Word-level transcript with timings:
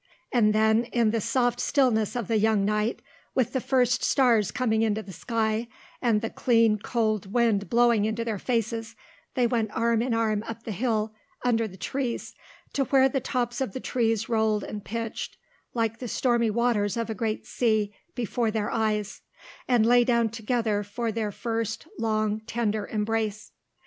And 0.31 0.51
then, 0.51 0.85
in 0.85 1.11
the 1.11 1.21
soft 1.21 1.59
stillness 1.59 2.15
of 2.15 2.27
the 2.27 2.39
young 2.39 2.65
night, 2.65 3.03
with 3.35 3.53
the 3.53 3.61
first 3.61 4.03
stars 4.03 4.49
coming 4.49 4.81
into 4.81 5.03
the 5.03 5.13
sky 5.13 5.67
and 6.01 6.21
the 6.21 6.31
clean 6.31 6.79
cold 6.79 7.31
wind 7.31 7.69
blowing 7.69 8.05
into 8.05 8.25
their 8.25 8.39
faces, 8.39 8.95
they 9.35 9.45
went 9.45 9.69
arm 9.77 10.01
in 10.01 10.11
arm 10.15 10.43
up 10.47 10.63
the 10.63 10.71
hill 10.71 11.13
under 11.45 11.67
the 11.67 11.77
trees 11.77 12.33
to 12.73 12.85
where 12.85 13.09
the 13.09 13.19
tops 13.19 13.61
of 13.61 13.73
the 13.73 13.79
trees 13.79 14.27
rolled 14.27 14.63
and 14.63 14.83
pitched 14.83 15.37
like 15.75 15.99
the 15.99 16.07
stormy 16.07 16.49
waters 16.49 16.97
of 16.97 17.11
a 17.11 17.13
great 17.13 17.45
sea 17.45 17.93
before 18.15 18.49
their 18.49 18.71
eyes, 18.71 19.21
and 19.67 19.85
lay 19.85 20.03
down 20.03 20.29
together 20.29 20.81
for 20.81 21.11
their 21.11 21.31
first 21.31 21.85
long 21.99 22.39
tender 22.47 22.87
embrace. 22.87 23.51